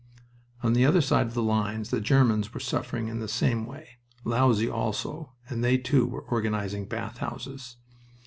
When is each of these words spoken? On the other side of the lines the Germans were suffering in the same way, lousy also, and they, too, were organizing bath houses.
On 0.63 0.73
the 0.73 0.83
other 0.83 0.99
side 0.99 1.27
of 1.27 1.35
the 1.35 1.43
lines 1.43 1.91
the 1.91 2.01
Germans 2.01 2.55
were 2.55 2.59
suffering 2.59 3.07
in 3.07 3.19
the 3.19 3.27
same 3.27 3.67
way, 3.67 3.99
lousy 4.23 4.67
also, 4.67 5.33
and 5.47 5.63
they, 5.63 5.77
too, 5.77 6.07
were 6.07 6.21
organizing 6.21 6.85
bath 6.85 7.19
houses. 7.19 7.75